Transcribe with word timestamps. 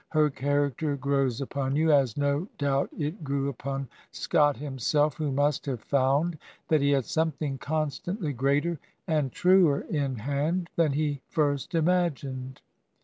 Her 0.09 0.31
character 0.31 0.95
grows 0.95 1.41
upon 1.41 1.75
you, 1.75 1.91
as 1.91 2.17
no 2.17 2.47
doubt 2.57 2.89
it 2.97 3.23
grew 3.23 3.49
upon 3.49 3.87
Scott 4.11 4.57
himself, 4.57 5.13
who. 5.15 5.31
must 5.31 5.67
have 5.67 5.79
found 5.83 6.39
that 6.69 6.81
he 6.81 6.89
had 6.89 7.05
something 7.05 7.59
constantly 7.59 8.33
greater 8.33 8.79
and 9.07 9.31
truer 9.31 9.81
in 9.81 10.15
hand 10.15 10.71
than 10.75 10.93
he 10.93 11.21
first 11.27 11.75
imagined. 11.75 12.61